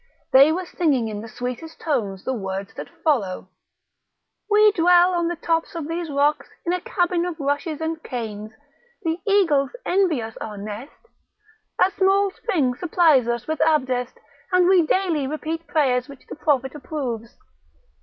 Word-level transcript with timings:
They 0.33 0.51
were 0.51 0.65
singing 0.65 1.09
in 1.09 1.21
the 1.21 1.27
sweetest 1.29 1.79
tones 1.79 2.23
the 2.23 2.33
words 2.33 2.73
that 2.73 2.89
follow: 3.03 3.49
"We 4.49 4.71
dwell 4.71 5.13
on 5.13 5.27
the 5.27 5.35
top 5.35 5.65
of 5.75 5.87
these 5.87 6.09
rocks 6.09 6.47
in 6.65 6.73
a 6.73 6.81
cabin 6.81 7.23
of 7.23 7.39
rushes 7.39 7.81
and 7.81 8.01
canes; 8.01 8.51
the 9.03 9.19
eagles 9.27 9.69
envy 9.85 10.19
us 10.23 10.35
our 10.37 10.57
nest; 10.57 11.05
a 11.79 11.91
small 11.91 12.31
spring 12.31 12.73
supplies 12.73 13.27
us 13.27 13.45
with 13.45 13.59
Abdest, 13.61 14.17
and 14.51 14.67
we 14.67 14.87
daily 14.87 15.27
repeat 15.27 15.67
prayers 15.67 16.07
which 16.09 16.25
the 16.27 16.35
Prophet 16.35 16.73
approves. 16.73 17.37